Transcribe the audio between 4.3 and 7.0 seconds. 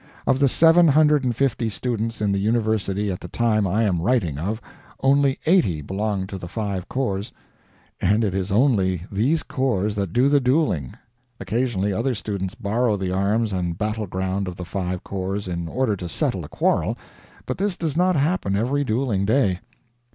of, only eighty belonged to the five